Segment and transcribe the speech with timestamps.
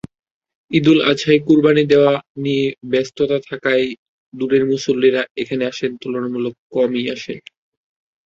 [0.71, 2.13] ঈদুল আজহায় কোরবানি দেওয়া
[2.43, 3.85] নিয়ে ব্যস্ততা থাকায়
[4.33, 5.63] দূরের মুসল্লিরা এখানে
[6.01, 7.39] তুলনামূলক কমই আসেন।